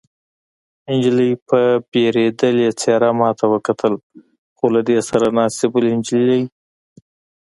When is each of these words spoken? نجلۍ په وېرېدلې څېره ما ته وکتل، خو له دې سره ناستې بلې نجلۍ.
نجلۍ 0.89 1.31
په 1.47 1.59
وېرېدلې 1.91 2.69
څېره 2.79 3.11
ما 3.19 3.29
ته 3.37 3.45
وکتل، 3.53 3.93
خو 4.57 4.65
له 4.75 4.81
دې 4.87 4.99
سره 5.09 5.27
ناستې 5.37 5.65
بلې 5.73 5.91
نجلۍ. 5.99 6.43